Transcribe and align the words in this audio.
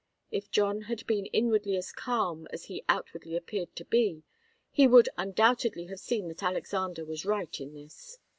If 0.31 0.49
John 0.49 0.81
had 0.81 1.05
been 1.05 1.27
inwardly 1.27 1.75
as 1.77 1.91
calm 1.91 2.47
as 2.49 2.63
he 2.65 2.83
outwardly 2.89 3.35
appeared 3.35 3.75
to 3.75 3.85
be, 3.85 4.23
he 4.71 4.87
would 4.87 5.09
undoubtedly 5.15 5.85
have 5.89 5.99
seen 5.99 6.27
that 6.29 6.41
Alexander 6.41 7.05
was 7.05 7.23
right 7.23 7.61
in 7.61 7.75
this. 7.75 8.17